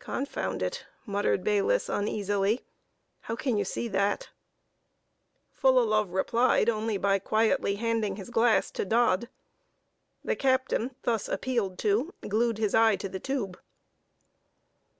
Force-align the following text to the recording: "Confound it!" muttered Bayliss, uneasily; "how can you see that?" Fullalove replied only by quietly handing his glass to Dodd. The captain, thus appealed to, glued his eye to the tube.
"Confound 0.00 0.64
it!" 0.64 0.84
muttered 1.06 1.44
Bayliss, 1.44 1.88
uneasily; 1.88 2.64
"how 3.20 3.36
can 3.36 3.56
you 3.56 3.64
see 3.64 3.86
that?" 3.86 4.30
Fullalove 5.52 6.12
replied 6.12 6.68
only 6.68 6.96
by 6.96 7.20
quietly 7.20 7.76
handing 7.76 8.16
his 8.16 8.30
glass 8.30 8.72
to 8.72 8.84
Dodd. 8.84 9.28
The 10.24 10.34
captain, 10.34 10.96
thus 11.04 11.28
appealed 11.28 11.78
to, 11.86 12.12
glued 12.26 12.58
his 12.58 12.74
eye 12.74 12.96
to 12.96 13.08
the 13.08 13.20
tube. 13.20 13.60